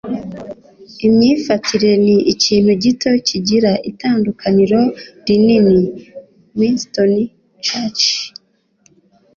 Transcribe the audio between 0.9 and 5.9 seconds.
imyifatire ni ikintu gito kigira itandukaniro rinini.-